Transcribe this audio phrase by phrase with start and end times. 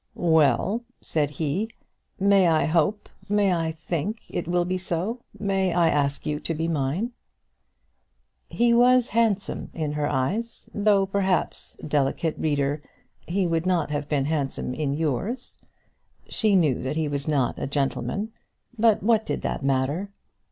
[0.15, 1.69] "Well," said he,
[2.19, 5.19] "may I hope may I think it will be so?
[5.39, 7.11] may I ask you to be mine?"
[8.49, 12.81] He was handsome in her eyes, though perhaps, delicate reader,
[13.27, 15.61] he would not have been handsome in yours.
[16.27, 18.31] She knew that he was not a gentleman;
[18.75, 20.09] but what did that matter?